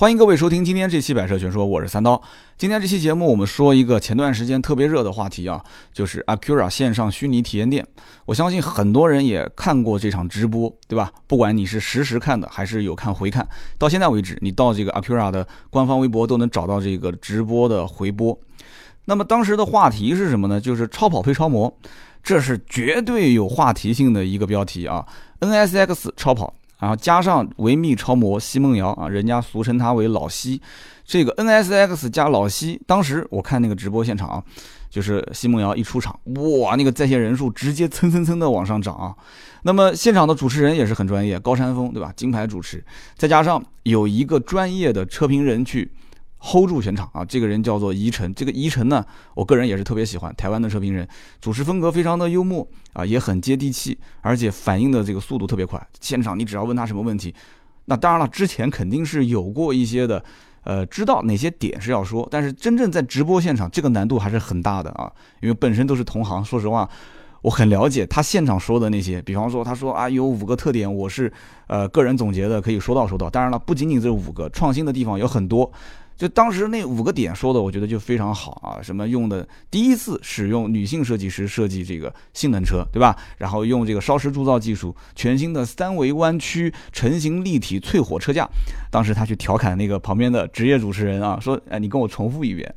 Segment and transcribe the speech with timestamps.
[0.00, 2.22] 欢迎各位收听今天这期《百车全说》，我是三刀。
[2.56, 7.86] 今天这期节目，我们说一个前段时间特别热的话题啊，就是 Acura 线上虚拟体验店。
[8.24, 11.12] 我相信很多人也看过这场直播，对吧？
[11.26, 18.40] 不管你是实时看的，还是有看回看，到现在为止，你到这个 Acura 的官方微博都能找到这个直播的回播。
[19.04, 20.58] 那么当时的话题是什么呢？
[20.58, 21.76] 就是超跑配超模，
[22.22, 25.06] 这是绝对有话题性的一个标题啊
[25.40, 26.54] ！NSX 超跑。
[26.80, 30.60] 然后加上维密超模奚梦瑶啊，人家俗称她为老奚。
[31.04, 34.42] 这个 NSX 加老奚，当时我看那个直播现场啊，
[34.88, 36.18] 就是奚梦瑶一出场，
[36.60, 39.14] 哇，那个在线人数直接蹭蹭蹭的往上涨啊。
[39.62, 42.12] 那么现场的主持人也是很专业，高山峰对吧？
[42.16, 42.82] 金牌主持，
[43.16, 45.90] 再加上有一个专业的车评人去。
[46.42, 47.24] Hold 住全场啊！
[47.24, 49.04] 这个人叫做宜晨，这个宜晨呢，
[49.34, 50.34] 我个人也是特别喜欢。
[50.36, 51.06] 台湾的车评人，
[51.40, 55.80] 主持风格非常的幽默啊，也很接地气，而且反应的这个速度特别快。
[56.00, 57.34] 现场你只要问他什么问题，
[57.84, 60.24] 那当然了，之前肯定是有过一些的，
[60.64, 66.42] 呃，知道哪些点是要说，但是真正在直播现场，这个难度还是很大的啊，因为本身都是同行。
[66.42, 66.88] 说实话，
[67.42, 71.30] 我很了解他现场说的那些，比方说他说啊，有五个特点，我是
[71.66, 73.28] 呃个人总结的，可以说到说到。
[73.28, 75.70] 当然了，不仅仅这五个，创新的地方有很多。
[76.20, 78.76] 就当时那五个点说的，我觉得就非常好啊！
[78.82, 83.16] 什么用的第一次使用女性设计师设计这个性能车，对吧？
[83.38, 88.46] 然后用这个烧蚀铸造技术，全新的三维弯曲成型立体淬火车架。
[88.90, 92.70] 当时他去调侃那个旁边的职业主持人啊，说：“哎，你跟我重复一遍。”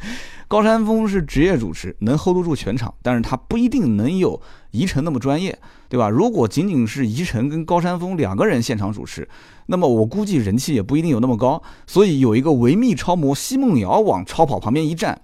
[0.50, 5.56] 高山峰是职业主持，能 hold 住全场，但是他不一定能有宜晨那么专业，
[5.88, 6.08] 对吧？
[6.10, 9.28] 如果仅仅是宜晨跟高山峰两个人现场主持。
[9.66, 15.22] 那么我估计人气也不一定有那么高，所以有一个维密超模奚梦瑶往超跑旁边一站，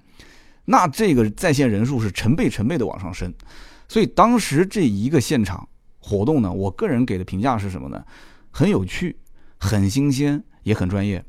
[0.66, 3.34] 那这个在线人数是成倍成倍的往上升。
[3.88, 8.00] 所以当时这一个现场活动呢，我个人给的评价是什么呢？
[8.52, 9.16] 很有趣，
[9.58, 11.24] 很新鲜，也很专业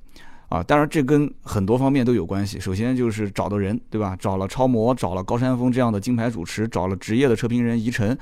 [0.50, 0.62] 啊。
[0.64, 2.60] 当然这跟很多方面都有关系。
[2.60, 4.16] 首先就是找的人，对吧？
[4.20, 8.18] 找了超模，找了高山峰这样的金牌主持，找了职业的车评人宜晨。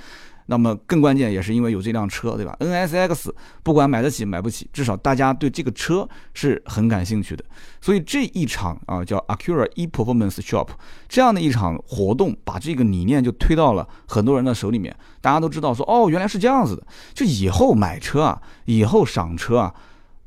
[0.47, 3.31] 那么更关键也是因为有这辆车，对吧？NSX
[3.63, 7.43] 不管买得起买不起，至少大家对这个车是很感兴趣的。
[7.81, 10.67] 所以这一场啊叫 Acura e Performance Shop
[11.09, 14.95] 这样的一场活动，把这个理念就推到了很多人的手里面。
[15.19, 16.85] 大家都知道说，哦，原来是这样子的。
[17.15, 19.73] 就以后买车啊，以后赏车啊，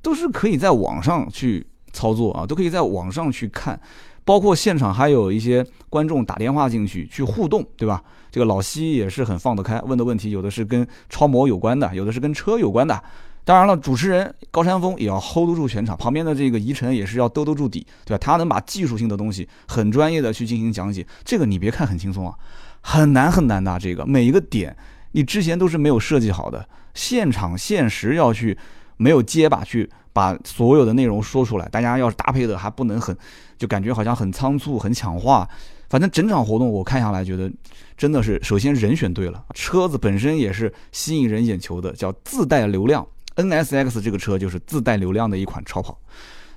[0.03, 3.79] 都是可以在网上去操作啊，都可以在网上去看。
[4.25, 8.03] 包括现场还有一些观众打电话进去去互动，对吧？
[8.31, 13.03] 这个老西也是很放得开，问的问题有的是跟超模有关的，有的是跟车有关的。
[13.43, 18.19] 当然了，主持人高山峰也要 hold 住全场，旁边的这个宜晨也是要兜得住底，对吧？
[18.19, 22.35] 他能把技术性的东西很专业的去进行讲解，这个你别看很轻松啊，
[22.83, 23.79] 很难很难的。
[23.79, 24.77] 这个每一个点
[25.13, 28.59] 你之前都是没有设计好的，现场现实要去
[28.99, 29.89] 没有结巴去。
[30.19, 33.17] 把所有的内容说出来，大家要是搭配的还不能很，
[33.57, 35.49] 就感觉好像很仓促、很抢话。
[35.89, 37.49] 反正整场活动我看下来，觉得
[37.97, 43.07] 真的是首先人选对了，车子本身也是吸引人眼球的，叫自带流量。
[43.37, 45.97] NSX 这个车就是自带流量的一款超跑。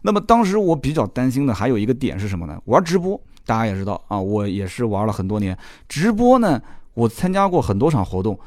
[0.01, 2.59] 那么当时我比较担心的还有一个点是什么呢？
[2.65, 5.55] 玩直播，大家也知道啊，我也是玩了很多年
[5.87, 6.59] 直播呢，
[6.95, 8.39] 我参加过很多场活动，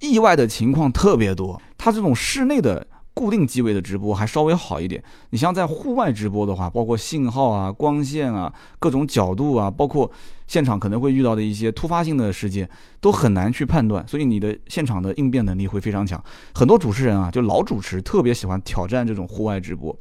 [0.00, 1.60] 意外的情况特别多。
[1.76, 2.86] 它这种室内的。
[3.14, 10.10] 固定机位的直播还稍微好一点，你像在户外直播的话，包括信号啊、光线啊、各种角度啊，包括
[10.48, 12.68] 现场可能会遇到的一些突发性的事件，
[13.00, 16.20] 都很难去判断，所以你的现场的应变能力会非常强。
[16.54, 19.96] 很多主持人啊，就老主持特别喜欢挑战这种户外直播，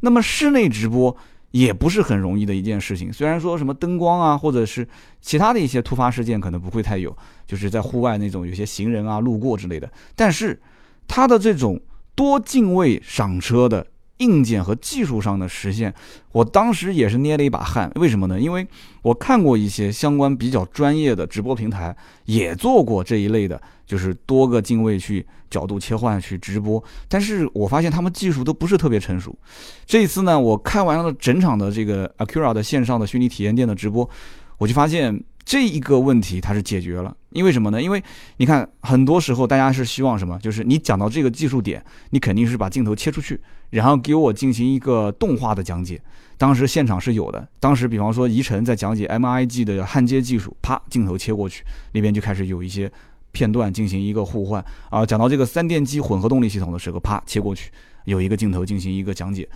[0.00, 1.16] 那么室内直播
[1.52, 3.12] 也不是很容易的一件事情。
[3.12, 4.86] 虽然说什么灯光啊，或者是
[5.20, 7.16] 其他的一些突发事件可能不会太有，
[7.46, 10.60] 就是在户外那种有些行人啊路过之类的，但是
[11.06, 11.80] 它的这种。
[12.16, 15.94] 多进位赏车的硬件和技术上的实现，
[16.32, 17.92] 我当时也是捏了一把汗。
[17.96, 18.40] 为什么呢？
[18.40, 18.66] 因为
[19.02, 21.94] 我看过一些相关比较专业的直播平台，
[22.24, 26.82] 也做过这一类的，就是多个进位去角度切换去直播。
[27.06, 29.36] 但是我发现他们技术都不是特别成熟。
[29.84, 34.08] 这一次呢，我看完了整场的这个 Acura 的线上的虚拟体验店的直播，
[34.58, 35.22] 我就发现。
[35.48, 37.80] 这一个问题它是解决了，因为什么呢？
[37.80, 38.02] 因为
[38.38, 40.36] 你看，很多时候大家是希望什么？
[40.40, 41.80] 就是你讲到这个技术点，
[42.10, 46.02] 你肯定是把镜头切出去，然后给我进行一个动画的讲解。
[46.36, 51.62] 当时现场是有的，当时比方说宜晨在讲解 MIG 的焊接技术，啪，镜头切过去，
[51.92, 52.90] 那边就开始有一些
[53.30, 55.06] 片段进行一个互换啊。
[55.06, 57.70] 讲到这个三电机混合动力系统的时候，啪，切过去，
[58.06, 59.48] 有一个镜头进行一个讲解。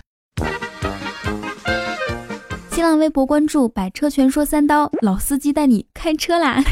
[2.80, 6.64] 新浪微博关注“百车全说三刀”，老司机带你开车啦！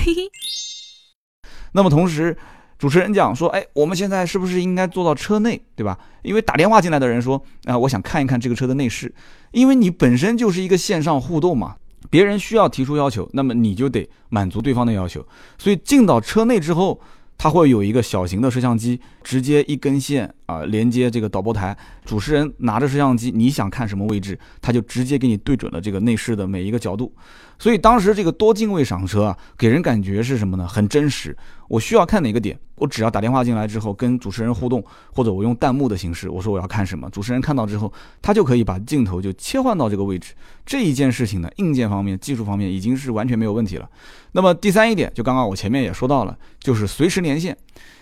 [1.72, 2.34] 那么同时，
[2.78, 5.98] 主持人讲说，哎，我们现在是不是应该坐到车内，对吧？
[6.22, 9.14] 因为打电话进来的人说，啊，我想看一看这个车的内饰，
[9.50, 11.76] 因为你本身就是一个线上互动嘛，
[12.08, 15.22] 别人需要提出要求，那么你就得满足对方的要求，
[15.58, 16.98] 所以进到车内之后。
[17.38, 21.74] 它会有一个小型的摄像机，直接一根线啊连接这个导播台，
[22.04, 27.14] 主持人拿着摄像机，你想看什么位置，它就直接给你对准了这个内饰的每一个角度。
[27.58, 30.66] 所以当时这个多进位赏车啊，给人感觉是什么呢？
[30.66, 31.36] 很真实。
[31.68, 34.82] 我需要看哪个点，我只要打电话进来之后跟主持人互动，
[35.12, 40.32] 或者我用弹幕的形式，我说我要看什么，主持人看到之后，他就可以把镜头就切换到这个位置。
[40.64, 43.90] 这一件事情呢，硬件方面、技术方面已经是完全没有问题了。
[44.32, 47.56] 那么第三一点，就刚刚我前面也说到了，就是随时连线。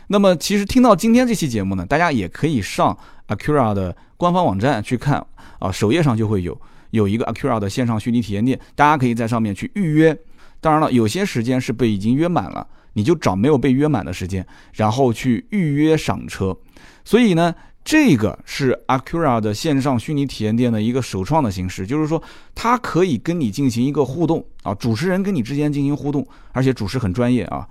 [0.08, 5.26] 那么其实听到今天这期节目呢，大家也可以上 Acura 的官方网站去看
[5.58, 6.60] 啊，首页上就会有。
[6.96, 10.18] 有一个 Acura 的线上虚拟体验店，大家可以在上面去预约。
[10.60, 16.56] 当然了，有些时间是被已经约满了，你就找没有被约满的时间，然后去预约赏车。
[17.04, 17.54] 所以呢，
[17.84, 22.20] 这个是 Acura 的线上虚拟体验店的一个首创的形式，就是说
[22.54, 27.68] 它可以跟你进行一个互动啊，主持人跟你之间进行互动，而且主持很专业啊。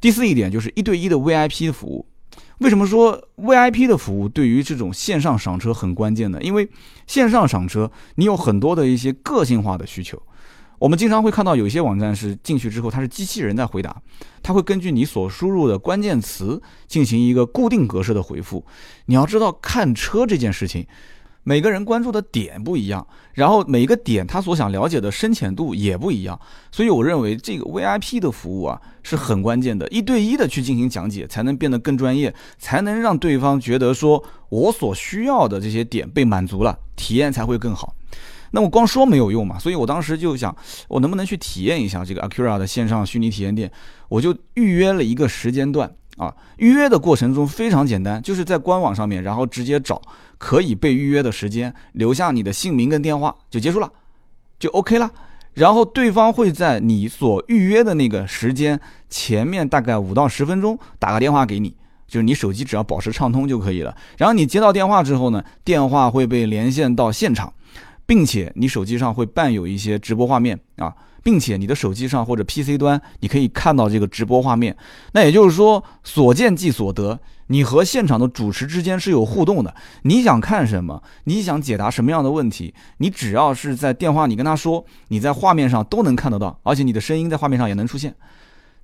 [0.00, 2.06] 第四一点就是一对一的 VIP 服务。
[2.58, 6.42] 为什么说 VIP 的服务对于这种线上赏车很关键呢？
[6.42, 6.68] 因为
[7.06, 10.20] 线上赏车，你有很多的一些个性化的需求。
[10.78, 14.00] 我们经常会看到有一些网站是进去之后，它是机器人在回答，
[14.42, 18.64] 它会根据你所输入的关键词进行一个固定格式的回复。
[19.06, 20.86] 你要知道，看车这件事情。
[21.42, 26.38] 每个人关注的点不一样，然后每个点他所想了解的深浅度也不一样，
[26.70, 37.94] 所以我认为这个 VIP 的服务啊是很关键的，一对一的去进行讲解，才能变得更专业，才能让对方觉得说我所需要的这些点被满足了，体验才会更好。
[38.50, 40.54] 那我光说没有用嘛，所以我当时就想，
[40.88, 43.70] 我能不能去体验一下这个 Acura 的线上虚拟体验店，
[44.08, 45.94] 我就预约了一个时间段。
[46.18, 50.02] 啊，预约的过程中非常简单，就是在官网上面，然后直接找
[50.36, 53.90] 可以被预约的时间，留下你的姓名跟电话就结束了，
[54.58, 55.10] 就 OK 了。
[55.54, 58.78] 然后对方会在你所预约的那个时间
[59.08, 61.74] 前面大概五到十分钟打个电话给你，
[62.06, 63.96] 就是你手机只要保持畅通就可以了。
[64.16, 67.52] 然后你接到电话之后呢，电话会被连线到现场，
[68.08, 70.92] 并且你手机上会伴有一些直播画面啊。
[71.20, 74.74] 并且你的手机上或者 PC 端，你可以看到这个直播画面。
[75.12, 77.18] 那也就是说，所见即所得，
[77.48, 79.74] 你和现场的主持之间是有互动的。
[80.02, 88.14] 你想看什么，你想解答什么样的问题，你只要是在电话，你跟他说，你在画面上都能看得到，而且你的声音在画面上也能出现。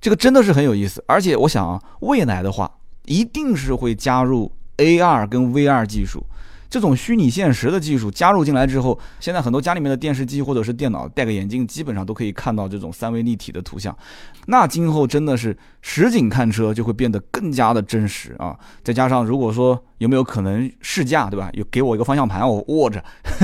[0.00, 1.02] 这个真的是很有意思。
[1.06, 2.70] 而且我想啊，未来的话，
[3.06, 6.22] 一定是会加入 AR 跟 VR 技术。
[6.74, 13.96] 这种虚拟现实的技术加入进来之后，现在很多家里面的电视机或者是电脑戴个眼镜，基本上都可以看到这种三维立体的图像。
[14.46, 18.58] 那今后真的是实景看车就会变得更加的真实啊！
[18.82, 21.48] 再加上如果说有没有可能试驾，对吧？
[21.52, 23.00] 有给我一个方向盘，我握着，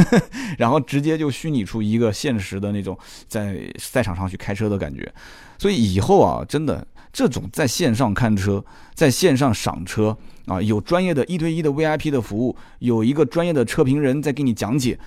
[0.59, 2.99] 然后直接就虚拟出一个现实的那种
[3.29, 5.09] 在赛场上去开车的感觉。
[5.57, 10.17] 所以以后啊，真的这种在线上看车，在线上赏车。
[10.51, 14.99] 啊，有专业的一对一的 VIP 的服务，有一个专业的车评人在给你讲解，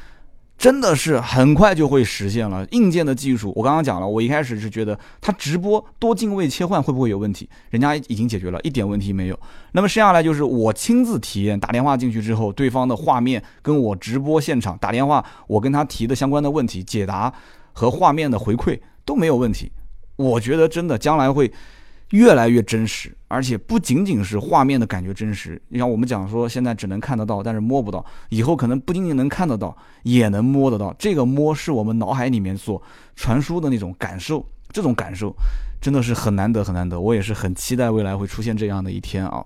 [0.58, 2.66] 真的是很快就会实现了。
[2.72, 9.38] 硬件的技术，我刚刚讲了，我一开始是觉得它直播多进位切换会不会有问题，人家已经解决了一点问题没有。
[9.74, 17.34] 那么剩下来就是我亲自体验，打电话进去之后，对方的画面跟我直播现场打电话，我跟他提的相关的问题解答
[17.74, 19.70] 和画面的回馈都没有问题。
[20.16, 21.52] 我觉得真的将来会。
[22.14, 25.60] 越来越真实，而且不仅仅是画面的感觉真实。
[25.70, 28.06] 你像我们讲说，现在只能看得到，但是摸不到。
[28.30, 30.94] 以后可能不仅仅能看得到，也能摸得到。
[31.00, 32.80] 这个摸是我们脑海里面所
[33.16, 35.36] 传输的那种感受，这种感受
[35.82, 37.02] 真的是很难得，很难得。
[37.02, 39.44] 我也是很期待未来会出现这样的一天啊。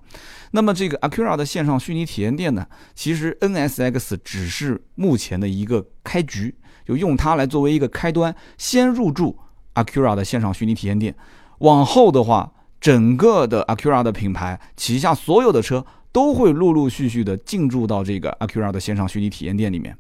[0.52, 6.54] 那么这个 Acura 的线上虚拟体验店呢，其实 NSX 只是目前的一个开局，
[6.86, 9.40] 就用它来作为一个开端，先入驻
[9.76, 11.16] Acura 的线上虚拟体验店。
[11.60, 12.52] 往后的话。
[12.80, 19.98] 整个的 Acura 的品牌旗下所有的车都会陆陆续续的进驻到这个 Acura 的线上虚拟体验店里面。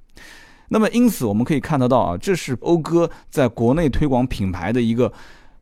[0.69, 5.11] 那么，因此我们可以看得到啊，这是讴歌在国内推广品牌的一个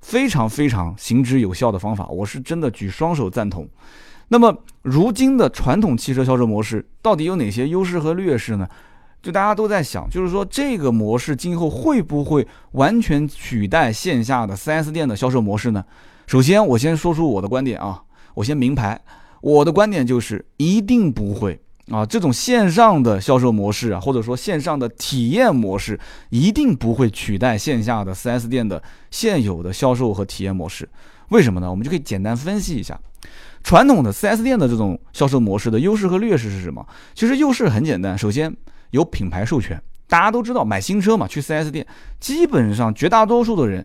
[0.01, 2.07] 非常非常行之有效的方法。
[2.07, 3.67] 我是真的举双手赞同。
[4.29, 8.67] 那么，如今的传统汽车销售模式到底有哪些优势和劣势呢？
[9.21, 15.83] 就大家都在想，就是说这个模式今后会不会完全取代线下的 4S 店的销售模式呢？
[16.27, 18.01] 首先，我先说出我的观点啊，
[18.33, 18.99] 我先明牌，
[19.41, 21.59] 我的观点就是一定不会
[21.91, 30.89] 啊，这种线上的销售模式啊，或者说线上的体验模式，一定不会取代线下的 4S 店的现有的销售和体验模式。
[31.29, 31.69] 为什么呢？
[31.69, 32.99] 我们就可以简单分析一下。
[33.63, 36.85] 传统的 4S 店的这种销售模式的优势和劣势是什么？
[37.13, 38.55] 其实优势很简单，首先
[38.91, 39.81] 有品牌授权。
[40.07, 41.85] 大家都知道，买新车嘛，去 4S 店，
[42.19, 43.83] 基本上绝大多数的人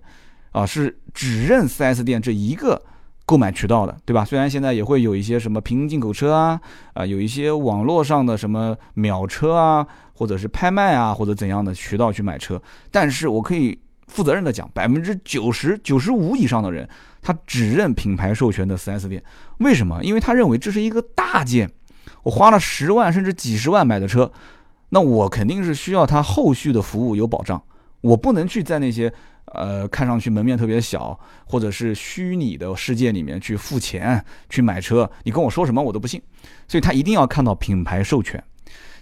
[0.50, 2.80] 啊是只认 4S 店这一个
[3.24, 4.24] 购买渠道的，对吧？
[4.24, 6.60] 虽然现在也会有一些什么平行进口车啊，
[6.94, 13.78] 啊，有一些网络上的什么秒车啊，或者是拍卖啊，或者怎样的渠道去买车，但是我可以
[14.08, 16.88] 负责任的讲，百分之九十九十五以上的人。
[17.22, 19.22] 他只认品牌授权的 4S 店，
[19.58, 20.02] 为什么？
[20.02, 21.70] 因为他认为这是一个大件，
[22.22, 24.32] 我花了十万甚至几十万买的车，
[24.88, 27.62] 那我肯定是需要他后续的服务有保障，
[28.00, 29.12] 我不能去在那些
[29.46, 36.20] 呃看上去门面特别小或者是虚拟的世界里面去付钱去买车，你跟我说什么我都不信，
[36.68, 38.42] 所以他一定要看到品牌授权，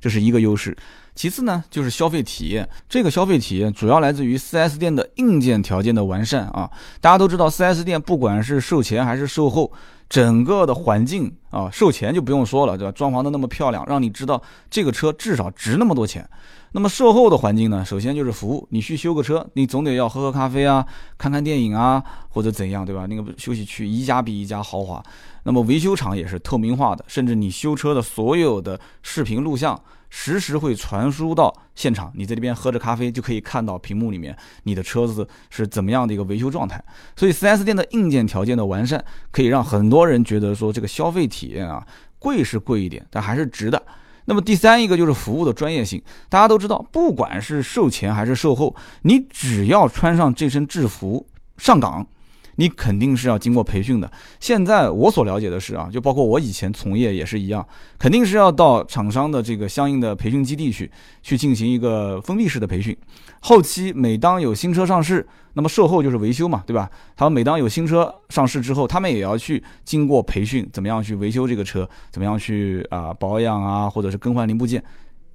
[0.01, 0.77] 这是一个优势。
[1.15, 2.69] 其次呢，就是消费体验。
[2.89, 6.71] 这个消费体验主要来自于 4S 店的硬件条件的完善啊。
[7.01, 9.73] 大家都知道，4S 店不管是售前还是售后，
[10.09, 12.93] 整个的环境啊，售前就不用说了，对吧？
[12.93, 14.41] 装潢的那么漂亮，让你知道
[14.71, 16.25] 这个车至少值那么多钱。
[16.73, 18.67] 那么售后的环境呢，首先就是服务。
[18.71, 23.07] 你去修个车，你总得要喝喝咖啡啊，看看电影啊，或者怎样，对吧？
[23.07, 25.03] 那个休息区一家比一家豪华。
[25.45, 29.81] 那么维修厂也是透明化的，甚至你修车的所有的视频录像。
[30.11, 36.83] 实时会传输到现场，你在这边喝着咖啡就可以看到屏幕里面你的车子是怎么样的一个维修状态。
[37.15, 41.87] 所以 4S 店的硬件条件的完善，可以让很多人觉得说这个消费体验啊
[42.19, 43.83] 贵是贵一点，但还是值的。
[44.29, 52.07] 那么第三一个就是服务的专业性，大家都知道，不管是售前还是售后，你只要穿上这身制服上岗。
[52.59, 54.11] 你肯定是要经过培训的。
[54.41, 57.65] 现在我所了解的是啊，就包括我以前从业也是一样，
[57.99, 60.91] 肯定是要到厂商的这个相应的培训基地去，
[61.23, 62.97] 去进行一个封闭式的培训。
[63.41, 66.91] 后期每当有新车上市，那么售后就是维修嘛，对吧？
[67.17, 74.83] 他们每当有新车上市之后，他们也要去经过培训，怎么样去维修这个车，怎么样去啊保养啊，或者是更换零部件。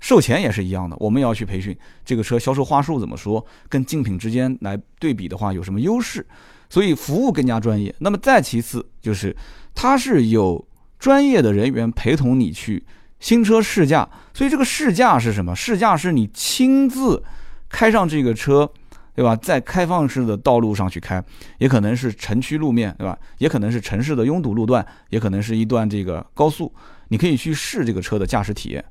[0.01, 6.25] 售前也是一样的，我们也要去培训这个车销售话术怎么说，跟竞品之间来对比的话有什么优势。
[6.73, 7.93] 所以服务更加专业。
[7.99, 9.35] 那么再其次就是，
[9.75, 12.83] 它是有专业的人员陪同你去
[13.19, 14.09] 新车试驾。
[14.33, 15.55] 所以这个试驾是什么？
[15.55, 17.21] 试驾是你亲自
[17.69, 18.67] 开上这个车，
[19.13, 19.35] 对吧？
[19.35, 21.23] 在开放式的道路上去开，
[21.59, 23.15] 也可能是城区路面，对吧？
[23.37, 26.73] 也可能是城市的拥堵路段，也可能是一段这个高速，
[27.09, 28.83] 你可以去试这个车的驾驶体验。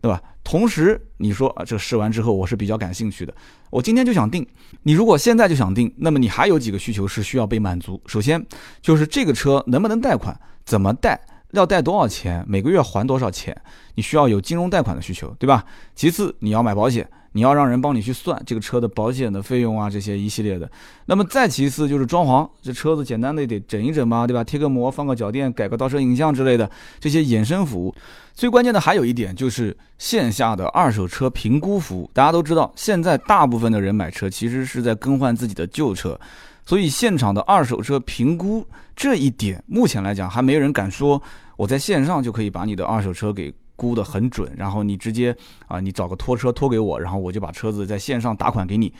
[0.00, 0.22] 对吧？
[0.44, 3.34] 同时你说啊，这试完之后我是比较感兴趣的，
[3.70, 4.46] 我今天就想定。
[4.82, 8.00] 你如果现在就想定，那么你还有几个需求是需要被满足。
[8.06, 8.44] 首先
[8.80, 13.54] 就是这个车能不能贷款，怎么贷，要贷多少钱，每个月还多少钱，
[13.94, 15.64] 你需要有金融贷款的需求，对吧？
[15.94, 17.08] 其次你要买保险。
[17.38, 20.68] 你要让人帮你去算这个车的保险的费用啊，这些一系列的。
[21.06, 24.42] 那么再其次就是装潢，这车子简单的得整一整嘛，对吧？
[24.42, 26.68] 贴个膜，放个脚垫，改个倒车影像之类的
[26.98, 27.94] 这些衍生服务。
[28.34, 32.10] 最关键的还有一点就是线下的二手车评估服务。
[32.12, 36.18] 大家都知道，现在大部分的人买车其实是在更换自己的旧车，
[36.66, 38.66] 所以现场的二手车评估
[38.96, 41.22] 这一点，目前来讲还没人敢说
[41.56, 43.54] 我在线上就可以把你的二手车给。
[43.78, 45.34] 估得很准，然后你直接
[45.68, 48.92] 啊，你找个拖车拖给我，然后我就把车子在线上打款给你，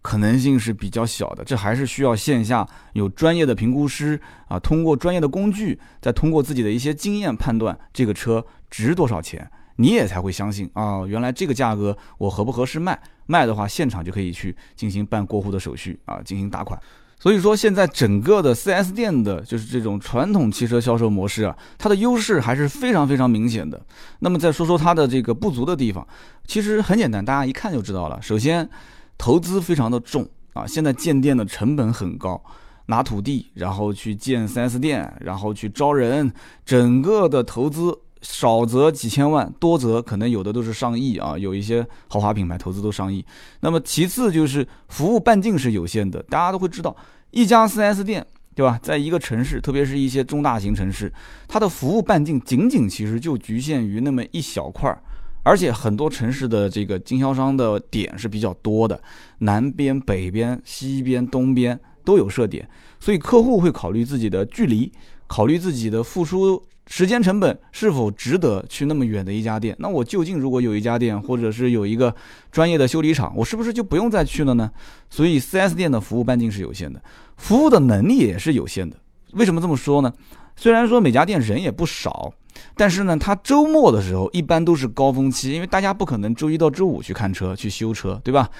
[0.00, 1.42] 可能性是比较小的。
[1.42, 12.96] 这还是需要线下有专业的评估师啊，通过专业的工具，再通过自己的一些经验判断这个车值多少钱，你也才会相信啊，原来这个价格我合不合适卖？
[13.26, 16.80] 卖的话，现场就可以去进行办过户的手续啊，进行打款。
[17.22, 23.80] 所以说，现在整个的 4S 店的，就是这种传统汽车销售模式啊，它的优势还是非常非常明显的。
[24.18, 26.04] 那么再说说它的这个不足的地方，
[26.48, 28.20] 其实很简单，大家一看就知道了。
[28.20, 28.68] 首先，
[29.16, 32.42] 投资非常的重啊，现在建店的成本很高，
[32.86, 36.32] 拿土地，然后去建 4S 店，然后去招人，
[36.66, 43.24] 整个的投资少则几千万，多则可能有的都是上亿啊，有一些豪华品牌投资都上亿。
[43.60, 46.96] 那么其次就是服务半径是有限的，大家都会知道。
[47.32, 48.24] 一家 4S 店，
[48.54, 48.78] 对吧？
[48.82, 51.12] 在一个城市，特别是一些中大型城市，
[51.48, 55.02] 它的服务半径仅仅其实就局限于那么一小块儿，
[55.42, 59.02] 而且很多城市的这个经销商的点是比较多的，
[59.38, 62.68] 南边、北边、西边、东边都有设点，
[63.00, 64.92] 所以客户会考虑自己的距离，
[65.26, 66.62] 考虑自己的付出。
[66.86, 69.74] 时间成本是否值得去那么远的一家店？
[69.78, 72.14] 那我就近如果有一家店，或者是有一个
[72.50, 74.70] 专业的修理厂，我是不是就不用再去了呢？
[75.08, 77.00] 所以 4S 店的服务半径是有限的，
[77.36, 78.96] 服务的能力也是有限的。
[79.32, 80.12] 为什么这么说呢？
[80.56, 82.30] 虽然说每家店人也不少，
[82.76, 88.50] 但是呢，它周末的时候一般都是高峰期，因为大家不可能周一到周五去看车、去修车，对吧？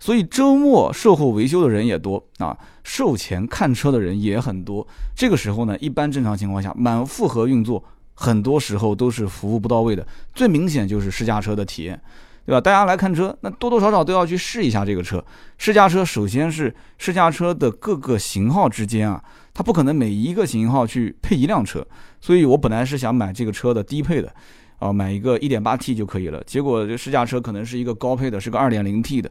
[0.00, 4.84] 所以周末售后维修的人也多啊，售前看车的人也很多。
[5.14, 10.04] 这个时候呢，一般正常情况下，满负荷运作，很多时候都是服务不到位的。
[10.34, 12.00] 最明显就是试驾车的体验，
[12.46, 12.58] 对吧？
[12.58, 15.22] 大家来看车，那多多少少都要去试一下这个车。
[15.58, 21.86] 试驾车首先是试驾车的各个型号之间啊，它不可能每一个型号去配一辆车，
[22.22, 24.34] 所以我本来是想买这个车的低配的。
[24.80, 26.42] 啊，买一个 1.8T 就可以了。
[26.44, 29.30] 结果这试驾车可能是一个高配的，是个 2.0T 的，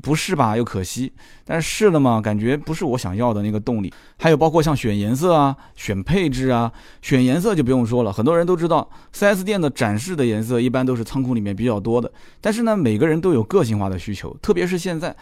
[0.00, 1.12] 不试吧又可惜。
[1.44, 3.92] 但是试了嘛，感觉不是我想要的那个动力。
[4.18, 6.70] 还有包括像选颜色啊、选配置啊、
[7.00, 8.12] 选颜色就不用说了。
[8.12, 12.12] 很多人都知道，4S 店的展示的颜色一般都是仓库里面比较多的。
[12.40, 15.16] 但是呢，每个人都有个性化的需求，特别是现在。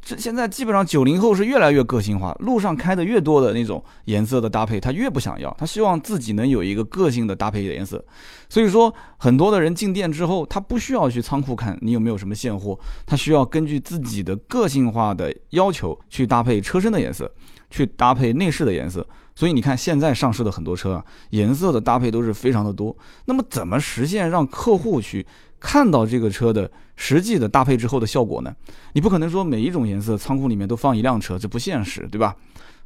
[0.00, 8.02] 这现在基本上九零后是越来越个性化，路上开的越多的那种颜色的搭配，他越不想要，他希望自己能有一个个性的搭配的颜色。
[8.48, 17.30] 所以说，很多的人进店之后，他不需要去仓库看你有没有什么现货，他需要根据自己的个性化的要求去搭配车身的颜色，
[17.68, 19.06] 去搭配内饰的颜色。
[19.34, 22.96] 所以你看，现在上市的很多车啊，颜色的搭配都是非常的多。
[23.26, 25.26] 那么怎么实现让客户去？
[25.60, 28.54] 看到这个车的实际的搭配之后的效果呢？
[28.92, 32.34] 你不可能说每一种颜色仓库里面都放一辆车，这不现实，对吧？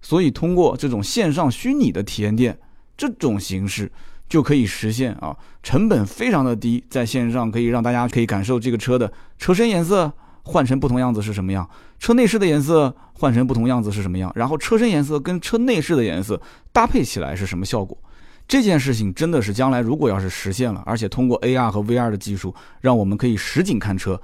[0.01, 2.59] 所以通过这种线上虚拟的体验店
[2.97, 3.91] 这种形式，
[4.29, 10.13] 就可以实现啊，成本非常的低，在线上可以让大家可以感受这个车的车身颜色
[10.43, 16.41] 换成不同样子是什么样，车内饰的颜色换成不同样子是什么样，然后车身颜色跟车内饰的颜色
[16.73, 17.97] 搭配起来是什么效果。
[18.53, 24.21] 这件事情真的是将来如果要是实现了，而且通过 AR 和 VR 的技术，让我们可以实景看车，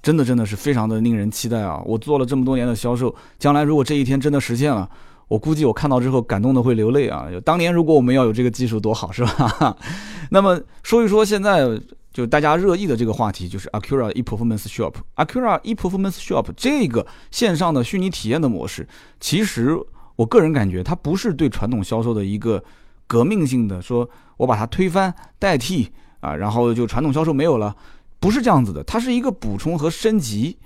[0.00, 1.82] 真的真的是非常的令人期待啊！
[1.84, 4.88] 我做了这么多年的销售，将来如果这一天真的实现了，
[5.26, 7.26] 我估计我看到之后感动的会流泪啊！
[7.44, 9.76] 当年如果我们要有这个技术多好，是吧？
[10.30, 11.66] 那么说一说现在
[12.12, 14.94] 就大家热议的这个话题，就是 Acura ePerformance Shop。
[15.16, 18.86] Acura ePerformance Shop 这个线上的虚拟体验的模式，
[19.18, 19.76] 其实
[20.14, 22.62] 我个人感觉它不是对传统销售的一个。
[23.10, 25.90] 革命性的说，我把它推翻代替
[26.20, 27.74] 啊，然后就传统销售没有了，
[28.20, 30.56] 不是这样子的，它是一个补充和升级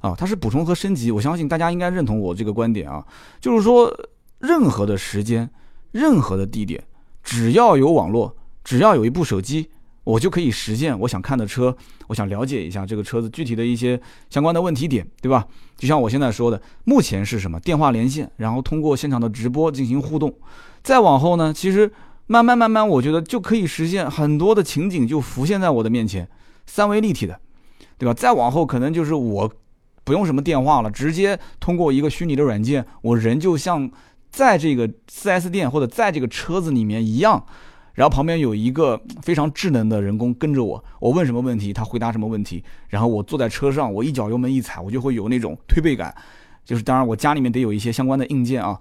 [0.00, 1.10] 啊，它是补充和升级。
[1.10, 3.02] 我相信大家应该认同我这个观点啊，
[3.40, 3.90] 就是说
[4.40, 5.48] 任何的时间、
[5.90, 6.84] 任何的地点，
[7.22, 9.70] 只要有网络，只要有一部手机，
[10.04, 11.76] 我就可以实现我想看的车，
[12.08, 15.46] 我想了解一下这个车子具体的一些相关的问题点，对吧？
[15.76, 20.34] 就像我现在说的，目前是什么电话连线，然后通过现场的直播进行互动。
[20.82, 21.90] 再往后呢，其实
[22.26, 26.28] 慢慢慢慢，我觉得就可以实现很多的情景就浮现在我的面前，
[26.66, 27.38] 三维立体的，
[27.98, 28.14] 对吧？
[28.14, 29.52] 再往后可能就是我
[30.04, 33.90] 不用什么电话了，直接通过一个虚拟的软件，我人就像
[34.30, 37.44] 在这个 4S 店或者在这个车子里面一样，
[37.94, 46.14] 然后旁边有一个非常智能的人工跟着我，我问什么问题，他回答什么问题，然后我坐在车上，我一脚油门一踩，我就会有那种推背感，
[46.64, 48.78] 就是当然我家里面得有一些相关的硬件啊。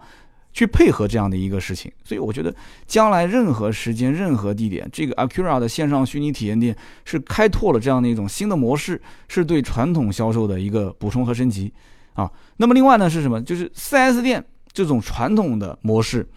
[0.52, 2.54] 去配合这样的一个事情，所以我觉得
[2.88, 11.72] 将来任何时间、任何地点，这个 Acura 的线上虚拟体验店是开拓了这样的一种新的模式，是对传统销售的一个补充和升级
[12.16, 12.30] 啊。
[12.58, 13.40] 那么另外呢是什么？
[13.44, 14.44] 就是 4S 店
[14.74, 16.28] 这种传统的模式，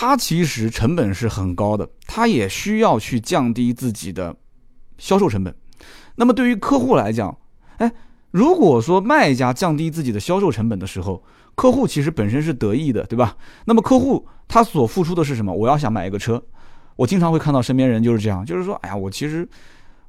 [0.00, 4.34] 它其实成本是很高的，它也需要去降低自己的
[4.96, 5.54] 销售成本。
[6.14, 7.36] 那么对于客户来讲，
[7.76, 7.92] 哎，
[8.30, 11.22] 如果说卖家降低自己的销售成本的时候，
[11.54, 13.36] 客户其实本身是得意的，对吧？
[13.66, 15.52] 那么客户他所付出的是什么？
[15.52, 16.42] 我要想买一个车，
[16.96, 19.46] 我经常会看到身边人就是这样，就是说，哎呀，我其实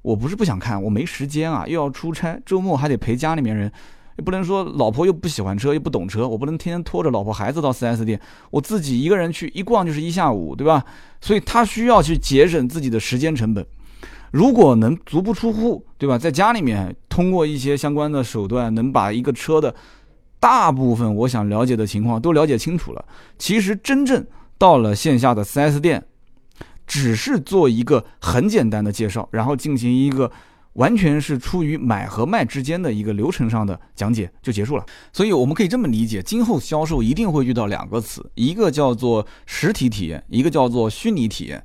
[0.03, 3.69] 我不是不想看，我没时间啊，又要出差，周末还得陪家里面人，
[4.17, 8.19] 也不能说老婆又不喜欢车又不懂车，我不能天天拖着老婆孩子到 4S 店，
[8.49, 10.83] 我自己一个人去一逛就是一下午，对吧？
[11.21, 13.65] 所以他需要去节省自己的时间成本。
[14.31, 16.17] 如果能足不出户，对吧？
[16.17, 19.75] 在家里面通过一些相关的手段，能把一个车的。
[20.39, 23.05] 大部分我想了解的情况都了解清楚了。
[23.37, 24.25] 其实真正
[24.57, 26.03] 到了线下的 4S 店，
[26.87, 30.31] 只是做一个很简单的介绍，然后进行一个
[30.73, 34.85] 完全是出于买和卖之间的一个流程上的讲解就结束了。
[35.11, 41.63] 所以我们可以这么理解，今后销售一定会遇到两个词，一个叫做实体体验，一个叫做虚拟体验。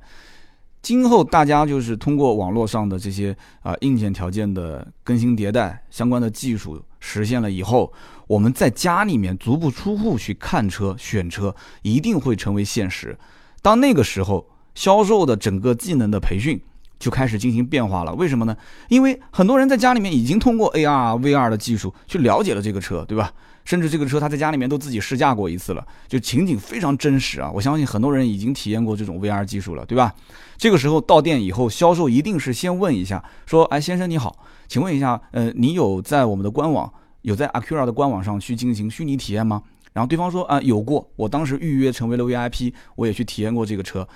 [0.81, 7.91] 今后大家就是通过网络上的这些啊硬件条件的更新迭代，相关的技术实现了以后。
[8.27, 13.17] 我们在家里面足不出户去看车、选车，一定会成为现实。
[13.61, 16.59] 当那个时候，销售的整个技能的培训
[16.99, 18.13] 就开始进行变化了。
[18.13, 18.55] 为什么呢？
[18.89, 23.31] 因为很多人在家里面已经通过 AR、VR 的技术去了解了这个车，对吧？
[23.65, 27.51] 甚至这个车他在家里面都自己试驾过一次了，就情景非常真实啊！
[27.53, 30.15] 我相信很多人已经体验过这种 VR 技术了，对吧？
[30.57, 34.37] 这个时候到店以后，销售一定是先问一下，说：“哎，先生你好，
[34.69, 36.91] 请问一下，呃，你有在我们的官网？”
[37.23, 39.61] 有在 Acura 的官网上去进行虚拟体验吗？
[39.91, 44.07] 然后对方说啊有过，我当时预约成为了 VIP，我也去体验过这个车。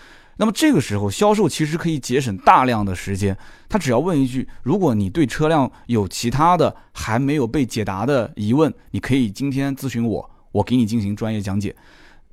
[0.42, 3.38] 那么这个时候销售其实可以节省大量的时间，
[3.70, 11.76] 他只要问一句：如果你对车辆有其他的还没有被解答的疑问，你可以今天咨询我，我给你进行专业讲解。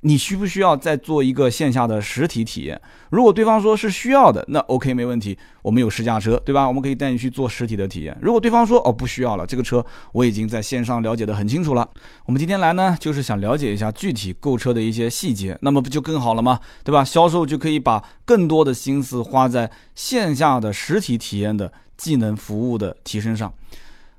[0.01, 2.79] 你需不需要再做一个线下的实体体验？
[3.09, 6.67] 如果对方说是需要的，那 OK 没问题，我们有试驾车，对吧？
[6.67, 8.17] 我们可以带你去做实体的体验。
[8.21, 11.89] 如果对方说哦不需要了，这个车我已经在线上了解的很清楚了，
[12.25, 16.59] 我们今天来呢就是想了解一下具体购车的一些细节，那么不就更好了吗？
[16.83, 17.03] 对吧？
[17.03, 23.53] 销售就可以把更多的心思花在线下的实体体验的技能服务的提升上，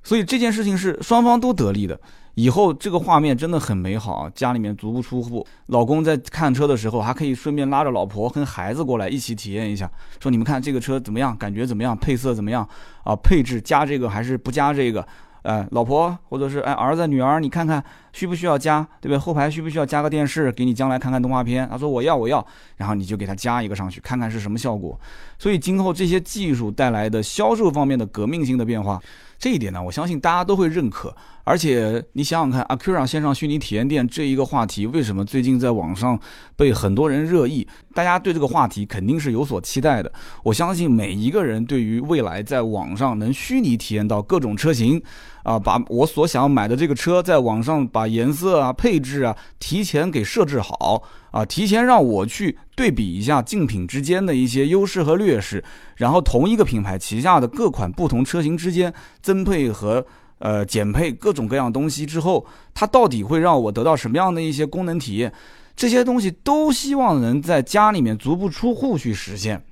[0.02, 1.98] 所以这件事情是双方都得利的。
[2.40, 4.32] 以后这个画面真的很美好啊！
[4.34, 12.66] 家里面足不出户，老公在看车的时候还可以顺便拉着老婆跟孩子过来一起体验一下，说你们看这个车怎么样，感觉怎么样，配色怎么样
[13.04, 13.14] 啊？
[13.14, 15.06] 配置加这个还是不加这个？
[15.42, 17.82] 哎，老婆或者是哎儿子女儿，你看看
[18.14, 19.18] 需不需要加，对不对？
[19.18, 21.68] 后排需不需要加个电视，给你将来看看动画片？
[21.70, 22.46] 他说我要我要，
[22.78, 24.98] 然后你就给他加一个上去，看看是什么效果。
[25.38, 28.98] 所以今后这些技术带来的销售方面的革命性的变化。
[29.40, 31.16] 这一点呢，我相信大家都会认可。
[31.44, 36.20] 而且你想想看，Acura 线上虚拟体验店这一个话题，为什么最近在网上
[36.54, 37.66] 被很多人热议？
[37.94, 40.12] 大家对这个话题肯定是有所期待的。
[40.44, 45.02] 我相信每一个人对于未来在网上能虚拟体验到各种车型，
[45.42, 51.02] 啊，把我所想要买的这个车在网上把颜色啊、配置啊提前给设置好。
[51.30, 55.62] 啊，提前让我去对比一下竞品之间的一些优势和劣势，
[55.96, 60.04] 然后同一个品牌旗下的各款不同车型之间增配和
[60.38, 65.32] 呃减配各种各样东西之后，它到底会让我得到什么样的一些功能体验？
[65.76, 69.62] 这些东西都希望能在家里面足不出户去实现，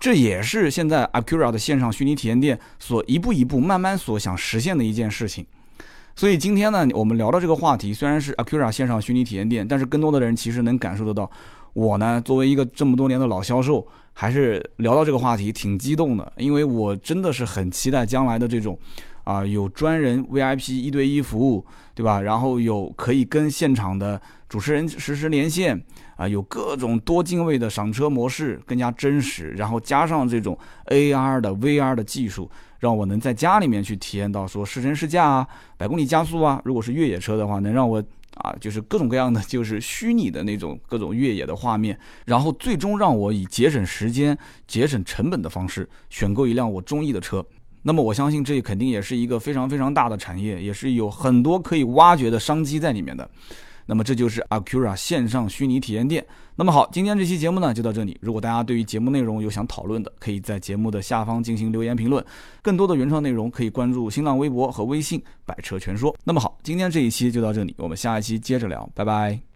[0.00, 5.46] 这也是现在 Acura 的线上虚拟体验店所一步一步慢慢所想实现的一件事情。
[6.18, 11.30] 所以今天呢，我们聊到这个话题，虽然是 Acura 线上虚拟体验店，但是更多的人其实能感受得到，
[11.74, 18.76] 我呢作为一个这么多年的老销售，还是聊到这个话题挺激动的，因为我真的是很期待将来的这种，
[19.22, 22.20] 啊有专人 VIP 一对一服务，对吧？
[22.20, 25.80] 然后有可以跟现场的主持人实时连线，
[26.16, 32.50] 啊有各种多进位的赏车模式，更加真实，然后加上这种 AR 的 VR 的技术。
[32.78, 36.60] 让我能在家里面去体验到说试乘试驾啊，百公里加速啊。
[36.64, 38.02] 如果是越野车的话，能让我
[38.34, 44.36] 啊，就是各种各样的，就是虚拟的那种各种越野的画面，然后最终让我以节省时间、
[44.66, 47.44] 节省成本的方式选购一辆我中意的车。
[47.82, 53.28] 那么我相信这肯定也是一个非常非常大的产业，也是有很多可以挖掘的商机在里面的。
[53.88, 56.24] 那么这就是 Acura 线上虚拟体验店。
[56.54, 58.18] 那么好，今天这期节目呢就到这里。
[58.20, 62.22] 如果大家对于节目内容有想讨论的，可以在节目的下方进行留言评论。
[62.60, 66.14] 更多的原创内容可以关注新浪微博和微信“百车全说”。
[66.22, 69.47] 那么好，今天这一期就到这里，我们下一期接着聊，拜拜。